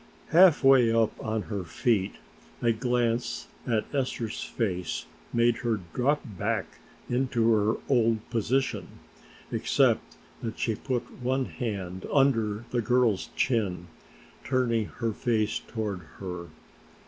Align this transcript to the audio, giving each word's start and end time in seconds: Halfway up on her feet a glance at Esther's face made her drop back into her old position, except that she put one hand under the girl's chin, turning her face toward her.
Halfway 0.29 0.91
up 0.91 1.11
on 1.23 1.43
her 1.43 1.63
feet 1.63 2.15
a 2.59 2.71
glance 2.71 3.49
at 3.67 3.85
Esther's 3.93 4.41
face 4.43 5.05
made 5.31 5.57
her 5.57 5.79
drop 5.93 6.23
back 6.25 6.79
into 7.07 7.51
her 7.53 7.75
old 7.87 8.27
position, 8.31 8.87
except 9.51 10.17
that 10.41 10.57
she 10.57 10.73
put 10.73 11.21
one 11.21 11.45
hand 11.45 12.07
under 12.11 12.65
the 12.71 12.81
girl's 12.81 13.29
chin, 13.35 13.89
turning 14.43 14.85
her 14.87 15.13
face 15.13 15.59
toward 15.59 15.99
her. 16.17 16.47